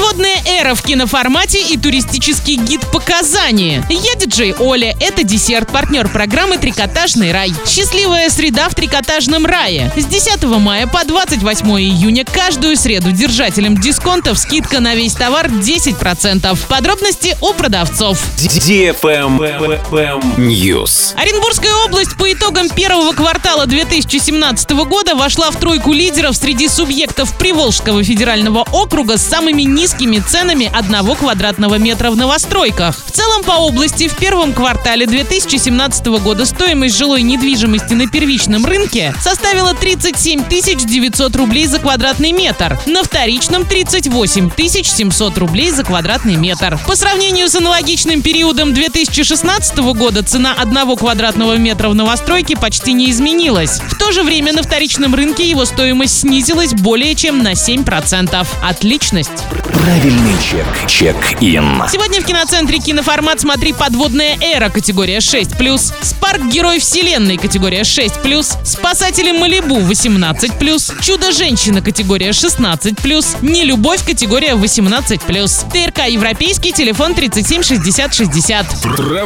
[0.00, 0.29] Подводная
[0.60, 3.82] эра в киноформате и туристический гид по Казани.
[3.88, 7.54] Я диджей Оля, это десерт, партнер программы «Трикотажный рай».
[7.66, 9.90] Счастливая среда в трикотажном рае.
[9.96, 16.58] С 10 мая по 28 июня каждую среду держателям дисконтов скидка на весь товар 10%.
[16.68, 18.18] Подробности у продавцов.
[20.36, 21.14] News.
[21.16, 28.04] Оренбургская область по итогам первого квартала 2017 года вошла в тройку лидеров среди субъектов Приволжского
[28.04, 32.96] федерального округа с самыми низкими ценами одного квадратного метра в новостройках.
[33.06, 39.14] В целом по области в первом квартале 2017 года стоимость жилой недвижимости на первичном рынке
[39.20, 44.50] составила 37 900 рублей за квадратный метр, на вторичном 38
[44.82, 46.80] 700 рублей за квадратный метр.
[46.84, 53.10] По сравнению с аналогичным периодом 2016 года цена одного квадратного метра в новостройке почти не
[53.10, 53.80] изменилась.
[53.88, 58.46] В то же время на вторичном рынке его стоимость снизилась более чем на 7%.
[58.62, 59.30] Отличность!
[59.72, 60.66] Правильный чек.
[60.86, 61.82] Чек-ин.
[61.90, 69.32] Сегодня в киноцентре киноформат «Смотри подводная эра» категория 6+, «Спарк Герой Вселенной» категория 6+, «Спасатели
[69.32, 78.66] Малибу» 18+, «Чудо-женщина» категория 16+, «Нелюбовь» категория 18+, ТРК «Европейский» телефон 37 60 60.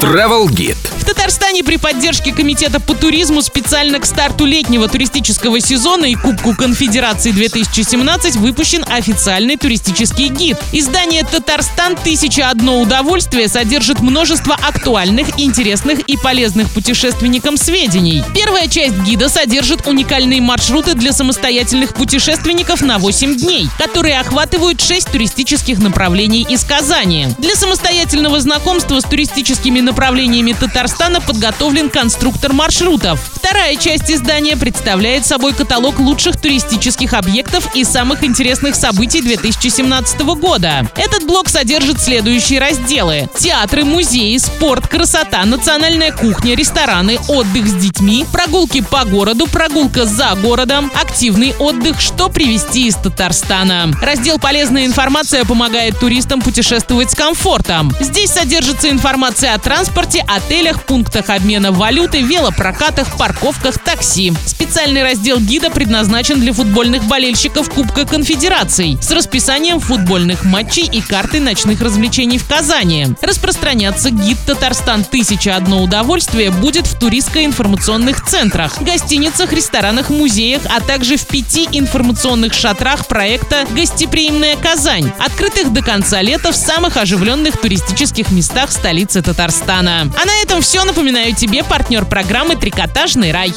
[0.00, 0.76] Travel Guide.
[0.98, 6.54] В Татарстане при поддержке Комитета по туризму специально к старту летнего туристического сезона и Кубку
[6.54, 10.56] Конфедерации 2017 выпущен официальный туристический гид.
[10.72, 11.96] Издание «Татарстан.
[11.96, 18.24] Тысяча одно удовольствие» содержит множество актуальных, интересных и полезных путешественникам сведений.
[18.34, 25.12] Первая часть гида содержит уникальные маршруты для самостоятельных путешественников на 8 дней, которые охватывают 6
[25.12, 27.28] туристических направлений из Казани.
[27.38, 33.20] Для самостоятельного знакомства с туристическими направлениями Татарстана подготовлен конструктор маршрутов.
[33.34, 40.90] Вторая часть издания представляет собой каталог лучших туристических объектов и самых интересных событий 2017 года.
[40.96, 43.28] Этот блок содержит следующие разделы.
[43.36, 50.34] Театры, музеи, спорт, красота, национальная кухня, рестораны, отдых с детьми, прогулки по городу, прогулка за
[50.36, 53.90] городом, активный отдых, что привезти из Татарстана.
[54.00, 57.92] Раздел «Полезная информация» помогает туристам путешествовать с комфортом.
[58.00, 64.32] Здесь содержится информация о транспорте, отелях, пунктах обмена валюты, велопрокатах, парковках, такси.
[64.46, 71.40] Специальный раздел гида предназначен для футбольных болельщиков Кубка Конфедераций с расписанием футбольных матчей и картой
[71.40, 73.08] ночных развлечений в Казани.
[73.20, 75.04] Распространяться гид «Татарстан.
[75.04, 82.54] Тысяча одно удовольствие» будет в туристско-информационных центрах, гостиницах, ресторанах, музеях, а также в пяти информационных
[82.54, 90.12] шатрах проекта «Гостеприимная Казань», открытых до конца лета в самых оживленных туристических местах столицы Татарстана.
[90.20, 90.84] А на этом все.
[90.84, 93.52] Напоминаю тебе партнер программы «Трикотажный рай».